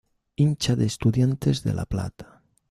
Hincha 0.35 0.75
de 0.75 0.87
Estudiantes 0.87 1.61
de 1.63 1.75
La 1.75 1.85
Plata. 1.85 2.41